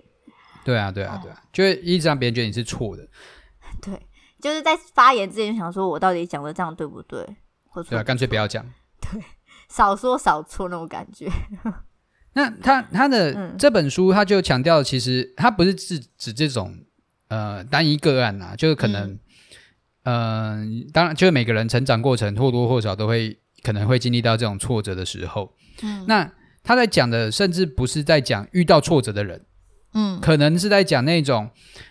[0.63, 3.07] 对啊，对啊，对啊，就会一直让别人觉得你是错的。
[3.81, 3.99] 对，
[4.41, 7.25] 就是在发言之前想说，我到底讲的这样对不对？
[7.69, 8.65] 或对啊，干脆不要讲。
[8.99, 9.21] 对，
[9.69, 11.29] 少说少错那种感觉。
[12.33, 16.77] 那他他的、嗯、这本书，他就强调，其实他不是指指这种
[17.29, 19.17] 呃单一个案呐，就是可能，
[20.03, 25.53] 嗯、呃，当然，就是每个人成长过程或多或少都会可能会经历到这种挫折的时候。
[25.81, 26.31] 嗯，那
[26.63, 29.41] 他在讲的，甚至不是在讲遇到挫折的人，
[29.93, 31.49] 嗯，可能是在讲那种，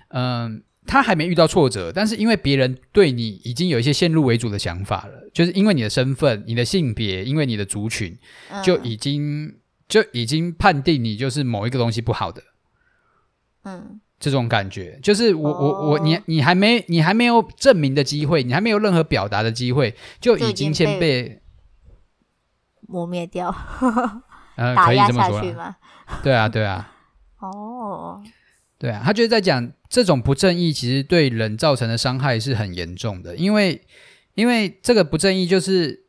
[0.09, 0.50] 嗯、呃，
[0.87, 8.18] 他还没遇到挫折，但是因为别人对你已经有一些先入为主的想法了，就是因为你的身份、你的性别、因为你的族群，
[8.62, 9.54] 就已经。
[9.88, 12.42] 就已经判定你就是某一个东西不好的，
[13.64, 15.00] 嗯，这种感觉。
[15.02, 21.40] 就是我、哦、我我你你还没你还没有证明的机会，你还没有任何表达的机会，就已经先被
[22.88, 23.55] 磨灭掉，
[24.57, 25.77] 呃，打压可以这么说下去吗？
[26.24, 26.92] 对啊，对啊，
[27.38, 28.20] 哦，
[28.77, 33.87] 对啊，他就是在讲这种不正义其实对人造成的伤害是很严重的，因为
[34.35, 36.09] 因为这个不正义就是。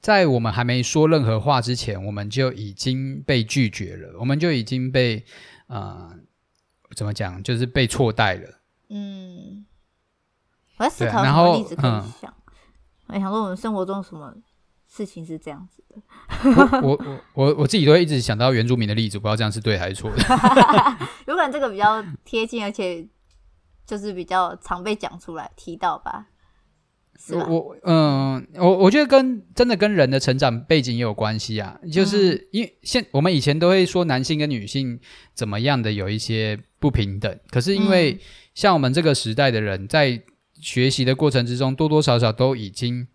[0.00, 5.24] 在我们还没说任何话之前，我们就已经被拒绝了，我们就已经被
[5.66, 6.08] 呃，
[6.94, 8.60] 怎么讲，就是被错待了。
[8.90, 9.66] 嗯，
[10.76, 12.32] 我在思考什么例子可以想。
[13.08, 14.32] 我、嗯、想说，我们生活中什么
[14.88, 16.80] 事情是这样子的？
[16.82, 20.16] 我我我我自己都会一直想到原住民的例子，不知道这样是对还是错的。
[21.26, 23.06] 有可能这个比较贴近，而且
[23.86, 26.26] 就是比较常被讲出来提到吧。
[27.32, 35.00] 我我嗯，我我觉得跟真的跟人的成长背景也有关系啊，就是因为现我们以前都会说男性跟女性
[35.34, 38.20] 怎么样的有一些不平等，可是因为
[38.54, 40.22] 像我们这个时代的人在
[40.60, 43.08] 学习的过程之中，多多少少都已经，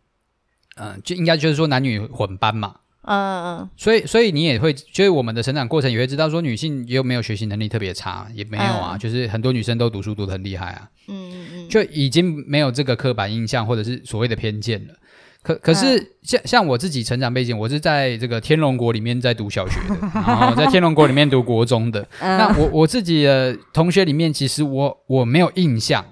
[0.76, 2.76] 嗯，就应该就是说男女混班嘛。
[3.04, 3.58] 嗯嗯。
[3.60, 14.94] 嗯，所以所以你也会，就是我们的成长过程也会知道说，女性又没有学习能力特别差，也没有啊，嗯、就是很多女生都读书读得很厉害啊，嗯嗯嗯，就已经没有这个刻板印象或者是所谓的偏见了。
[15.42, 22.08] 可可是像像我自己成长背景，我是在这个天龙国里面在读小学的，然后在天龙国里面读国中的。
[22.22, 26.06] 嗯、那我我自己的同学里面，其实我我没有印象，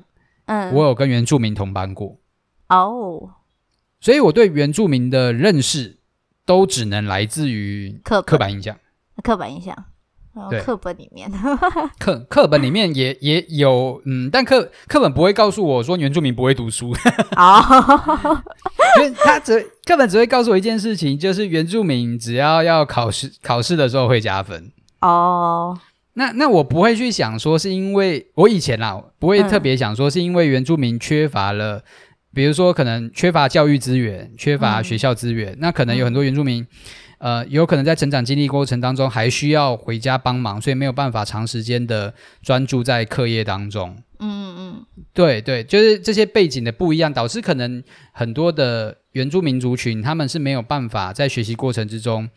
[0.48, 2.18] 嗯，我有跟原住民同班过，
[2.68, 3.30] 哦，
[4.02, 5.98] 所以我对原住民的认识。
[6.44, 8.76] 都只能来自于刻刻板印象，
[9.24, 9.74] 刻板印象，
[10.50, 11.32] 对，课本里面，
[12.00, 16.94] 课课本里面也也有，嗯，但课课本不会告诉我说原住民不会读书，
[17.38, 18.44] 哦，
[18.98, 25.78] 因 为他只课本只会告诉我一件事情，就是原住民只要要考试考试的时候会加分，哦，
[26.16, 31.84] 那那我不会去想说是因为我以前啦，不会特别想说是因为原住民缺乏了。
[32.34, 36.66] 比如说，可能缺乏教育资源，缺乏学校资源，嗯、那可能有很多原住民，
[37.20, 43.98] 嗯、呃，有可能在成长经历过程当中还需要回家帮忙，所以没有办法长时间的专注在课业当中。
[44.20, 52.30] 嗯嗯，对对，就是这些背景的不一样，导致可能很多的原住民族群他们是没有办法在学习过程之中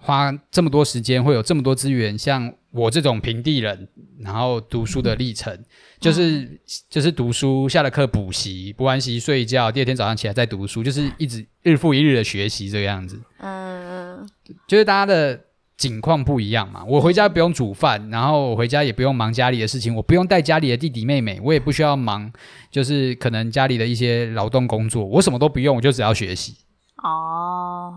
[0.00, 5.54] 花这么多时间，会有这么多资源，像我这种平地人，然后读书的历程。
[5.54, 5.64] 嗯
[6.00, 6.58] 就是、嗯、
[6.88, 13.20] 就是读书，下了课补习，补完习睡觉，第二天早上起来再读书，就是一直日复一日的学习这个样子。
[13.36, 14.26] 嗯，
[14.66, 15.38] 就是大家的
[15.76, 16.82] 境况不一样嘛。
[16.86, 22.32] 我回家不用煮饭，然后我回家也不用忙家里的事情，我不用带家里的弟弟妹妹，我也不需要忙，
[22.70, 26.56] 就是可能家里的一些劳动工作，我什么都不用，我就只要学习。
[27.02, 27.92] 哦，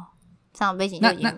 [0.54, 1.32] 这样背景就已经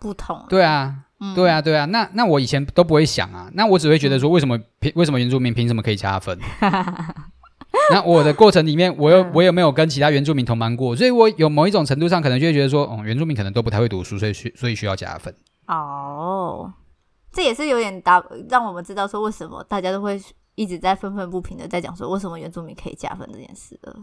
[0.00, 0.44] 不同。
[0.48, 1.04] 对啊。
[1.22, 6.38] 嗯、对啊，对啊，那那我以前都不会想啊，那我只会觉得说，为什么凭为什么原住民凭什么可以加分？
[7.92, 10.96] 那我的过程里面，我又我有没有跟其他原住民同班过？
[10.96, 15.34] 所以我有某一种程度上可能就会觉得说，哦，原住民可能都不太会读书，所以需所以需要加分。
[15.66, 16.72] 哦，
[17.30, 20.18] 这也是有点打让我们知道说，为什么大家都会
[20.54, 23.94] 一直在愤愤不平的在讲说，为什么原住民可以加分这件事的。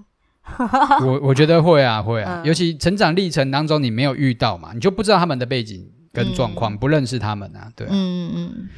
[1.06, 5.92] 我我觉得会啊会啊，嗯、尤其成长历程当中你没有遇到嘛，你就不知道他们的背景。
[6.14, 8.70] 跟状况、嗯、不认识他们啊，对啊，嗯嗯，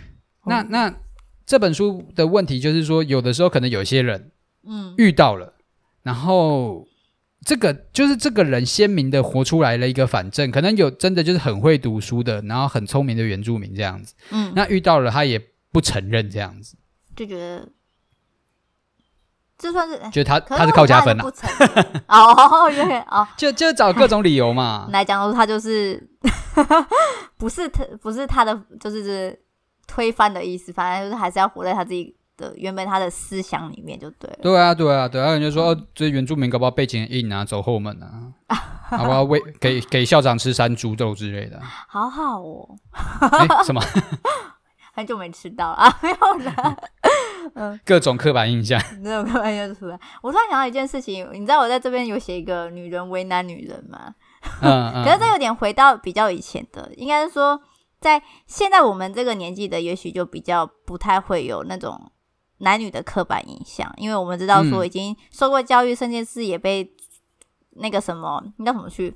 [0.45, 0.93] 那那
[1.45, 4.31] 这本书的问题就是说，有的时候可能有些人，
[4.67, 5.63] 嗯，遇到了，嗯、
[6.03, 6.85] 然后
[7.45, 16.75] 这个就是这个人鲜明的活出来了一个反正，可能有真的就是很会读书的，然后很聪明的原住民这样子，嗯，那遇到了他也不承认这样子，
[17.15, 17.69] 就觉得。
[19.59, 21.23] 这算是，觉得他他是靠加分呐，
[22.07, 26.01] 哦， 对哦，就就找各种理由嘛 来讲说他就是
[27.37, 29.37] 不是他不是他的就是
[29.85, 34.39] 推翻的意思，反正就是还是要活在他自己的原本他的思想里面就对了。
[34.41, 38.31] 对啊，对啊，对啊，人家说哦，这原住民搞不好背景硬啊，走后门啊，
[38.97, 39.23] 好不好？
[39.23, 42.69] 喂给给校长吃山猪肉之类的，好好哦。
[42.93, 43.81] 哎，什么？
[44.93, 46.77] 很久没吃到了啊，没有了。
[47.55, 49.99] 嗯，各种刻板印象，各种刻板印象出来。
[50.21, 54.13] 我突然想到一件事情，你知道我在这边有写一个“女人为难女人”吗？
[54.61, 57.61] 嗯，嗯 可是这有点回到比较以前的，应该是说，
[57.99, 62.11] 在现在我们这个年纪的，也许就比较不太会有那种
[62.59, 66.89] 男女的刻板印象，因为我们知道说已经受过教育，甚至是也被
[67.71, 69.15] 那个什么，你叫什么去？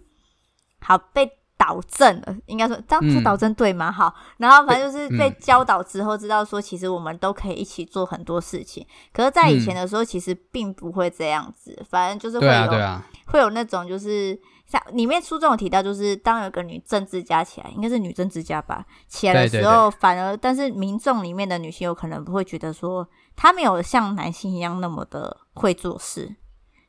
[0.80, 1.30] 好被。
[1.66, 3.90] 导正了，应该说这样说导正对吗？
[3.90, 8.86] 好，然后反正就是被教导之后，知道说其实我们都可以一起做很多事情。
[9.14, 26.36] 可是，在以前的时候，其实并不会这样子，反正就是会有会有那种就是像里面书中有提到，就是当有个女政治家起来，应该是女政治家吧，起来的时候，反而但是民众里面的女性有可能不会觉得说她没有像男性一样那么的会做事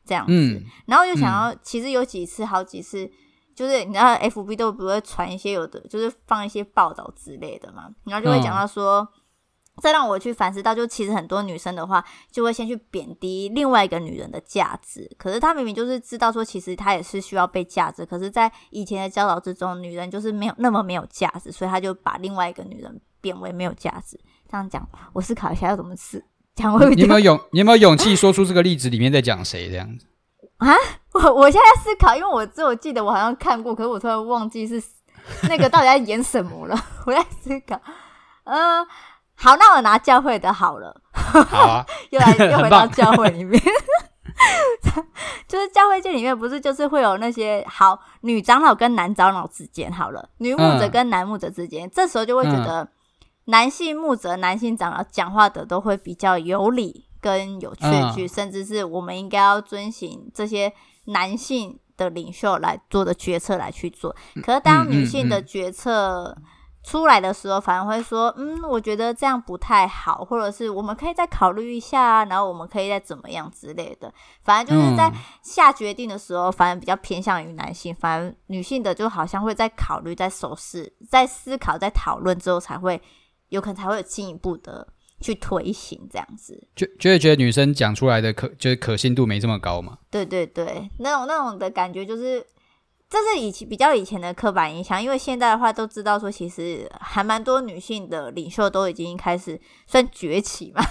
[0.04, 3.08] 这样子，然后就想要，其实有几次，好几次。
[3.54, 9.06] 就是你知道，F B 都不会传一些有的，就是放一些报道之类的嘛，然后就会讲到说，
[9.82, 15.10] 这、嗯、让我去反思到，就其实很多女生的话，就会先去贬低另外一个女人的价值。
[15.16, 18.04] 可是她明明就是知道说，其实她也是需要被价值。
[18.04, 24.18] 可是，在以前的教导之中，女人就是没有那么没有价值，所以她就把另外一个女人贬为没有价值。
[24.50, 26.72] 这样讲，我思考一下要怎么是讲。
[26.94, 27.40] 你有没有勇？
[27.52, 30.06] 你有没有勇气说出这个例子里面在讲谁这样子？
[30.58, 30.72] 啊，
[31.14, 34.82] 我我现在思考，因为我只有记得我好像看过，可是我突然忘记是
[35.48, 36.76] 那个到底在演什么了。
[37.06, 37.80] 我在思考，
[38.44, 38.86] 嗯、呃，
[39.36, 43.62] 好，那我拿教会的好了，好啊， 又来又回到教会里面，
[45.46, 52.88] 就是教会界里面不是就是会有那些好女长老跟男长老之间好了，女牧者跟男牧者之间，嗯、这时候就会觉得
[53.44, 57.06] 男性牧者、男性长老讲话的都会比较有理。
[57.24, 60.70] 跟有确据，甚至是我们应该要遵循这些
[61.04, 64.14] 男性的领袖来做的决策来去做。
[64.42, 66.36] 可是当女性的决策
[66.82, 74.12] 出来的时候，反而会说：“嗯，我觉得这样不太好，或者是我们可以再考虑一下，然后我们可以再怎么样之类的。”
[74.44, 75.10] 反正就是在
[75.42, 83.00] 下决定的时候，反而比较偏向于男性，反而女性的就好像会在考虑、在审视、在思考、在讨论之后，才会
[83.48, 84.86] 有可能才会有进一步的。
[85.20, 89.98] 去推行这样子，就就会觉得女生讲出来的可就是可信度没这么高嘛？
[90.10, 92.44] 对对对，那种那种的感觉就是，
[93.08, 100.82] 这是以前比较以前的刻板印象，因为现在的话都知道说，其实还蛮多女性的领袖都已经开始算崛起嘛，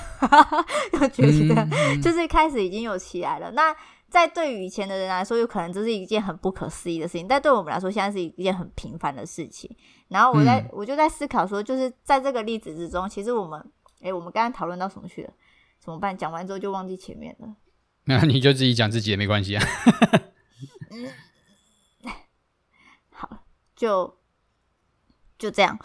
[1.00, 3.52] 要崛起的，嗯、 就是开始已经有起来了。
[3.52, 3.76] 那
[4.10, 9.70] 在对于以前的人来说，有可能这是一件很不可思议的事情，但对我们来说，现在是一件很平凡的事情。
[10.08, 13.64] 然后我在、嗯、我就在思考说，就是在这个例子之中，其实我们。
[14.04, 15.34] 哎、欸，我们刚刚讨论到什么去了？
[15.80, 16.18] 怎么办？
[16.18, 17.56] 讲完之后就忘记前面了。
[18.06, 19.64] 那你就自己讲自己也没关系啊。
[20.92, 21.10] 嗯，
[23.12, 24.20] 好，就
[25.38, 25.80] 就这样。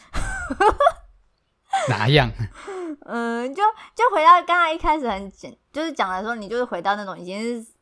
[1.88, 2.31] 哪样？
[3.07, 3.62] 嗯，就
[3.94, 7.72] 就回到刚才一开始很简，就是讲的时候，你就是回到那种已经是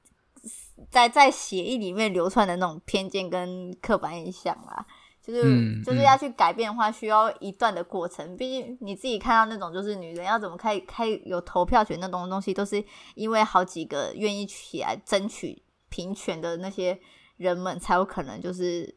[0.90, 4.86] 在在协议里面流窜的那种偏见跟刻板印象啦。
[5.26, 8.36] 就是、嗯、就是要去改变的话，需要一段的过程。
[8.36, 12.84] 毕竟你自己看到那种，就是女人要怎么开开有投票权那种东西，都是
[13.16, 16.96] 因为好几个愿意起来争取平权的那些
[17.36, 18.94] 人们，才有可能就是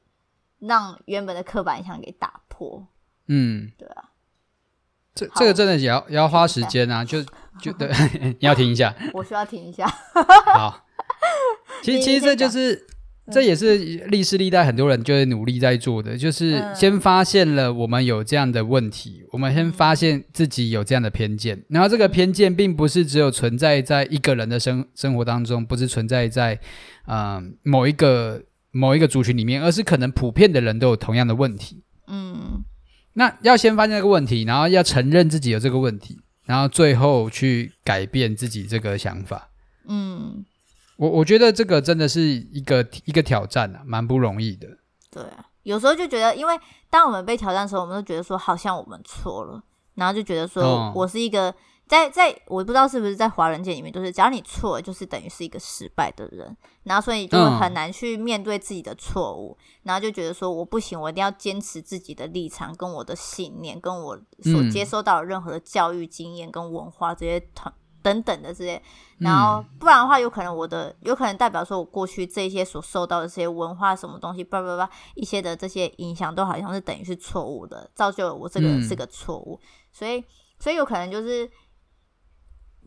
[0.60, 2.86] 让原本的刻板印象给打破。
[3.26, 4.12] 嗯，对啊。
[5.16, 7.04] 这这个真的也要也要花时间啊！
[7.04, 7.24] 就
[7.60, 7.90] 就对，
[8.40, 8.96] 你要停一下。
[9.14, 9.88] 我需要停一下。
[10.54, 10.86] 好。
[11.82, 12.86] 其实其实这就是。
[13.32, 26.60] 这也是历世历代很多人就是努力在做的，就是先发现了我们有这样的问题，我们先发现自己有这样的偏见，然后这个偏见并不是只有存在在一个人的生生活当中，不是存在在
[27.06, 31.84] 呃某一个某一个族群里面，而是可能普遍的人都有同样的问题。
[32.08, 32.64] 嗯，
[33.14, 39.50] 那要先发现这个问题，然后要承认自己有这个问题，然后最后去改变自己这个想法。
[39.88, 40.46] 嗯。
[41.00, 44.68] 我我觉得这个真的是一个一个挑战啊，蛮不容易的。
[45.10, 49.64] 对啊，有时候就觉得，因为当我们被挑战的时候，我们都觉得说好像我们错了，
[49.96, 51.56] 然后就觉得说我是一个、哦、
[51.88, 67.74] 在在我不知道是不是在华人界里面，就是只要你错了，就是等于是一个失败的人，然后所以就会很难去面对自己的错误，嗯、然后就觉得说我不行，我一定要坚持自己的立场跟我的信念，跟我所接收到的任何的教育经验跟文化这些团。
[68.02, 68.82] 等等的这些，
[69.18, 79.60] 然后不然的话，有可能我的有可能代表说，我过去这些所受到的这些文化什么东西，叭叭叭一些的这些影响，都好像是等于是错误的，造就了我这个人是个错误。
[79.92, 80.24] 所以，
[80.60, 81.50] 所以有可能就是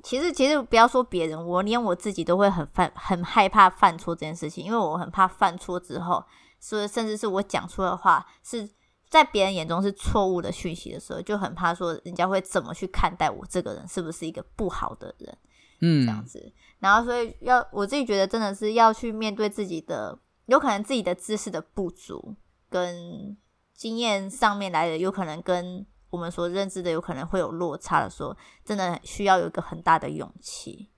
[0.02, 6.24] 其实其实不要说别人，我连我自己都会很犯很害怕犯错这件事情，因为我很怕犯错之后，
[6.60, 8.68] 是甚至是我讲出的话是
[9.12, 15.38] 在别人眼中是错误的讯息的时候，就很怕说人家会怎么去看待我这个人，是不是一个不好的人？
[15.82, 16.52] 嗯，这样子。
[16.78, 22.34] 然后所以要我自己觉得真的是要去面对自己的，有可能自己的知识的不足
[22.70, 23.36] 跟
[23.74, 25.86] 经验上面来的，有可能跟。
[26.12, 28.36] 我们所认知的有可能会有落差的时候，
[28.66, 30.90] 真的需要有一个很大的勇气。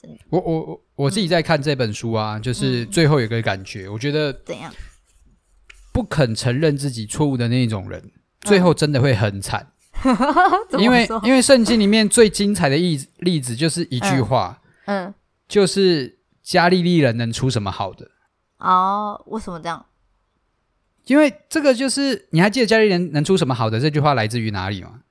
[0.00, 4.72] 真的，我我我我自己在看这本书啊，嗯、就是最后有个感觉，嗯、我觉得怎样？
[5.94, 9.68] 不肯承认自己错误的那种人，最后真的会很惨。
[10.02, 15.14] 嗯、因为因为圣经里面最精彩的例例子就是一句话，嗯，嗯
[15.46, 18.10] 就是加利利人能出什么好的？
[18.58, 19.86] 哦，为什么这样？
[21.04, 25.02] 因为这个就是，你还记得加利利人能出什么好的这句话来自于哪里吗？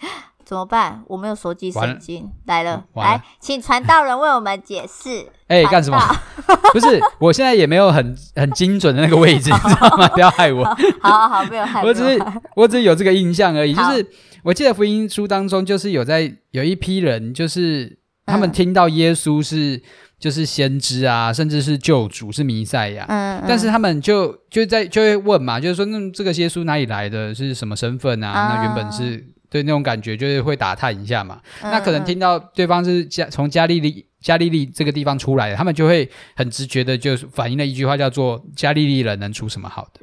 [0.48, 1.02] 怎么办？
[1.06, 5.26] 我没有手机圣经了来了，来，请传道人为我们解释。
[5.46, 5.98] 哎，干什么？
[6.72, 10.08] 不是，我现在也没有很很精准的那个位置， 你知道吗？
[10.08, 10.64] 不要害我。
[11.02, 11.88] 好好好，没有害我。
[11.88, 12.18] 我只是
[12.56, 13.74] 我只是有这个印象而已。
[13.74, 14.06] 就是
[14.42, 19.82] 我记得福音书当中，就是有在有一批人，就是他们听到耶稣是。
[20.18, 23.04] 就是先知啊，甚至是救主，是弥赛亚。
[23.08, 27.32] 嗯，嗯，但是他们就就在就会问嘛，就是说，那这个耶稣哪里来的？
[27.32, 28.28] 是什么身份啊？
[28.28, 31.40] 啊那原本是对那种感觉，就是会打探一下嘛。
[31.62, 40.00] 嗯、那可能听到对方是加从加利利加利利这个地方出来的，他们就会很直觉的就反映了一句话，叫做“加利利人能出什么好的？”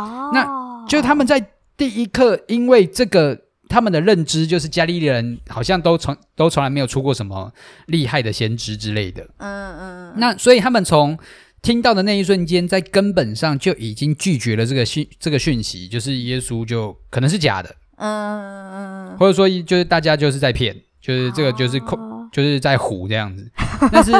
[0.00, 1.44] 哦，那就他们在
[1.76, 3.40] 第一刻，因为这个。
[3.66, 7.50] 他们的认知就是加利利人好像都从都从来没有出过什么
[7.86, 9.26] 厉害的先知之类的。
[9.38, 10.14] 嗯嗯。
[10.18, 11.18] 那所以他们从
[11.62, 17.74] 听到的那一瞬间，在根本上就已经拒绝了这个讯这个讯息，就是耶稣就可能是假的。
[17.96, 19.18] 嗯嗯嗯。
[19.18, 23.50] 或者说就是大家就是在骗，就是这个就是空，就是在唬这样子。
[23.92, 24.12] 但是，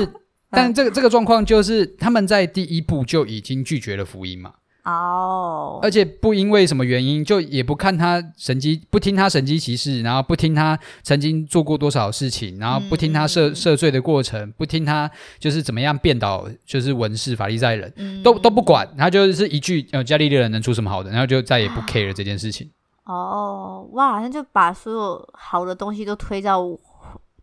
[0.51, 4.53] 但这个这个状况就是他们在第一步就已经拒绝了福音嘛。
[4.85, 22.69] 哦，而且不因为什么原因，就也不看他神迹，不听他神迹奇事，然后不听他曾经做过多少事情，然后不听他赦赦罪的过程，不听他就是怎么样变倒就是文士法利赛人，嗯、都都不管，他就是一句呃加利利人能出什么好的，然后就再也不 care 这件事情。
[23.05, 26.63] 哦，哇，那就把所有好的东西都推到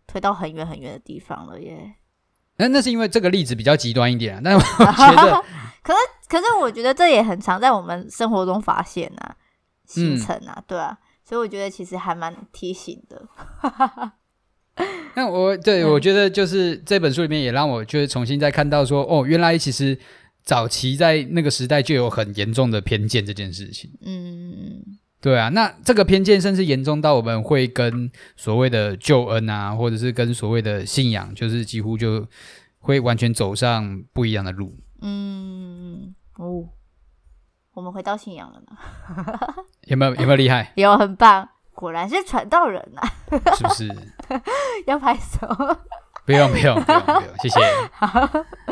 [0.07, 1.95] 推到很远很远的地方了耶。
[2.57, 4.59] 那那是因为这个例子比较极端一点啊，但我
[4.93, 5.43] 觉得，
[5.83, 5.99] 可是。
[6.31, 9.35] 可是我觉得这也很常在我们生活中发现啊，
[9.85, 13.27] 形成啊，嗯、对啊，所以我觉得其实还蛮提醒的。
[15.13, 19.99] 那我对、嗯、我觉得就是这本书里面也让我就是重新再看到说，哦，原来其实
[20.41, 23.91] 早期在那个时代就有很严重的偏见这件事情。
[23.99, 24.81] 嗯，
[25.21, 32.27] 对啊，那这个偏见甚至严重到我们会跟所谓的救恩啊，或者是跟所谓的信仰，就是几乎就
[32.79, 34.75] 会完全走上不一样的路。
[35.01, 36.15] 嗯。
[36.37, 36.67] 哦，
[37.73, 38.75] 我们回到信仰了呢，
[39.85, 40.71] 有没有有没有厉害？
[40.75, 43.87] 有，很棒，果然是传道人呐、啊，是不是？
[44.87, 45.47] 要拍手？
[46.25, 47.59] 不用不用不用不用，谢谢。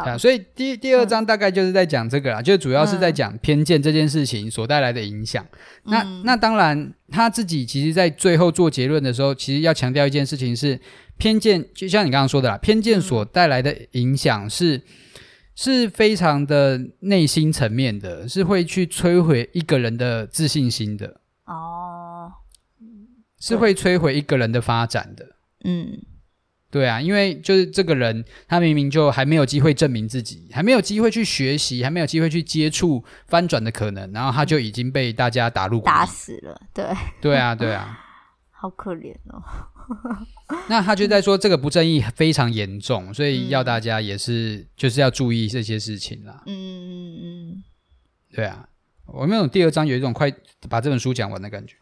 [0.00, 5.44] 啊，所以第第二章大概就是在讲这个啦，嗯、就主要是在讲偏见这件事情所带来的影响。
[5.84, 10.80] 嗯、那那当然，他自己其实在最后做结论的时候，其实要强调一件事情是
[11.16, 14.82] 偏见，就像你刚刚说的啦，偏见所带来的影响是。
[15.58, 22.30] 是非常的内心层面的，是会去摧毁一个人的自信心的哦，
[23.40, 25.24] 是会摧毁一个人的发展的。
[25.64, 26.02] 嗯，
[26.70, 36.60] 对啊，因为就是这个人，他明明就还没有机会证明自己，还没有机会去学习，还没有机会去接触翻转的可能，然后他就已经被大家打入打死了。
[36.74, 36.84] 对，
[37.20, 37.98] 对啊，对啊，
[38.50, 39.42] 好可怜哦。
[40.68, 46.42] 那他就在说这个不正义非常严重，所以要大家也是、嗯、就是要注意这些事情啦。
[46.46, 47.64] 嗯嗯嗯，
[48.34, 48.68] 对啊，
[49.06, 50.28] 我们有第二章有一种快
[50.68, 51.76] 把这本书讲完的感觉，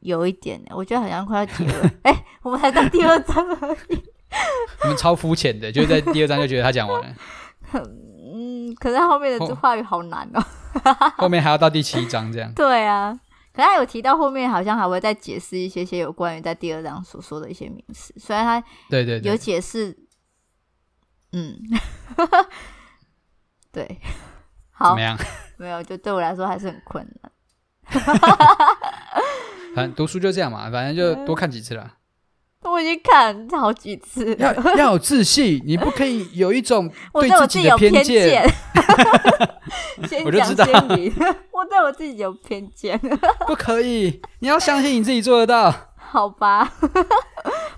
[0.00, 1.90] 有一点，我觉得好像快要结了。
[2.04, 4.02] 哎、欸，我们才到第二章而已，
[4.82, 7.14] 我们超肤浅的，就在第二章就觉得他讲完了。
[7.72, 10.44] 嗯，可是后面的这话语好难哦，
[11.16, 12.52] 后面还要到第七章这样。
[12.54, 13.18] 对啊。
[13.52, 19.96] 可他有提到后面好像还会再解释一些些有关于在第二章所说的一些名词，虽然他对对有解释，
[21.32, 21.56] 嗯，
[23.72, 23.98] 对，
[24.70, 25.16] 好，怎么样？
[25.56, 27.32] 没有，就对我来说还是很困难。
[29.74, 31.95] 反正读书就这样嘛，反正就多看几次了。
[32.62, 36.90] 我已经看好几次了，要 要有自信，你不可以有一种
[37.20, 38.44] 对自己的偏见。
[40.24, 40.64] 我就知道，
[41.52, 42.98] 我对我自己有偏见，
[43.46, 45.72] 不可以，你要相信你自己做得到。
[46.08, 46.72] 好吧，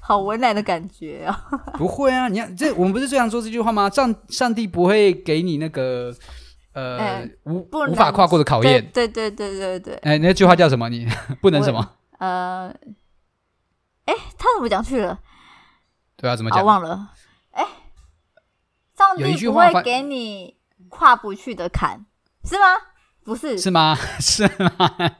[0.00, 1.44] 好为难的感觉啊！
[1.78, 3.88] 不会啊，你看这我们不是最常说这句话吗？
[3.90, 6.14] 上上帝不会给你那个
[6.74, 8.86] 呃、欸、无无法跨过的考验。
[8.92, 9.94] 对对对对对。
[10.02, 10.88] 哎、欸，那句话叫什么？
[10.90, 11.08] 你
[11.40, 11.94] 不能什么？
[12.18, 12.72] 呃，
[14.08, 15.18] 哎、欸，他怎么讲去了？
[16.16, 16.60] 对啊，怎么讲？
[16.60, 17.12] 我忘了。
[17.50, 17.68] 哎、欸，
[18.96, 20.56] 上帝不会给你
[20.88, 22.06] 跨不去的坎，
[22.42, 22.64] 是吗？
[23.22, 23.58] 不是？
[23.58, 23.94] 是吗？
[24.18, 24.70] 是吗？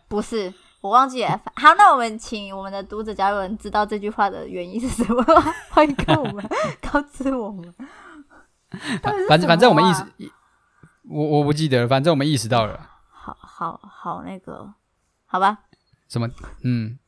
[0.09, 0.55] 不是。
[0.81, 5.23] 我忘记了，好，那我们请我们的读者，假如有人知道这句话的原因是什么，
[5.69, 6.49] 欢迎跟我们
[6.81, 7.75] 告知我们。
[9.29, 10.03] 反正反正我们意识，
[11.03, 12.89] 我我不记得了，反正我们意识到了。
[13.11, 14.73] 好好好，那个，
[15.27, 15.59] 好吧。
[16.09, 16.29] 什么？
[16.63, 16.99] 嗯。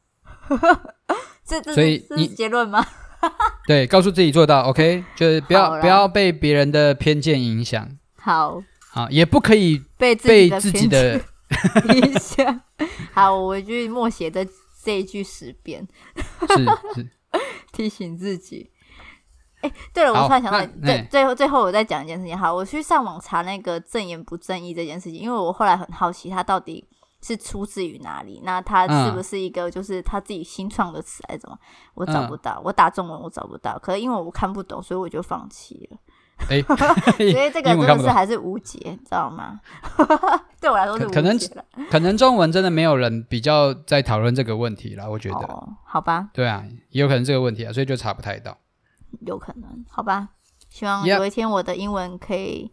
[1.50, 2.86] 这这所以你结论吗？
[3.66, 7.86] 对，告诉自己做到，OK，就是不要不要被别人的偏见影响。
[8.16, 8.62] 好。
[8.92, 11.20] 好，也不可以被自己的。
[11.94, 12.60] 影响，
[13.12, 14.46] 好，我回去默写这
[14.84, 15.84] 这一句十遍，
[16.48, 17.10] 是是
[17.72, 18.70] 提醒自己。
[19.60, 22.38] 哎、欸，对了，我突然想到，最最后最后我再讲一件事情。
[22.38, 26.84] 好，我去上网查那个正言不正义这件事情，因为我后来很好奇，他到底
[27.22, 28.40] 是出自于哪里？
[28.44, 31.58] 那它是不是一个就是他自己新创的词还是什么？
[31.94, 35.98] 我找不到，我打中文我找不到，可是因为我看不懂，所以我就放弃了。
[36.48, 39.60] 所以这个真的是还是无解，知道吗？
[40.58, 41.38] 对我来说是无解可能
[41.90, 45.46] 可能中文真的没有人比较在讨论这个问题了，我觉得。
[45.46, 46.30] 哦，好吧。
[46.32, 48.56] 对啊，也有可能这个问题啊，所以就查不太到。
[49.26, 50.30] 有可能，好吧。
[50.70, 52.72] 希望有一天我的英文可以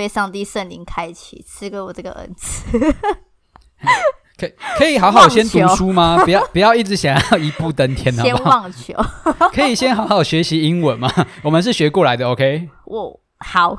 [0.00, 2.80] 被上帝圣灵开启，赐给我这个恩赐。
[4.38, 6.16] 可以可以好好先读书吗？
[6.24, 8.70] 不要不要一直想要一步登天好不好？
[8.70, 9.04] 先忘
[9.42, 9.48] 球。
[9.52, 11.12] 可以先好好学习英文吗？
[11.44, 12.70] 我们是学过来的，OK？
[12.86, 13.76] 我好。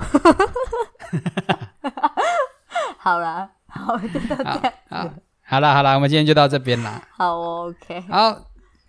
[3.00, 4.74] 好了，好，就到这样。
[4.92, 5.10] 好，
[5.42, 7.02] 好了，好了，我们今天就到这边啦。
[7.18, 8.00] 好，OK。
[8.08, 8.38] 好，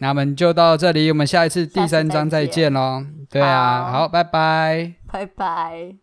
[0.00, 3.02] 那我们就到这里，我们下一次第三章再见喽。
[3.30, 6.01] 对啊，好，拜拜，拜拜。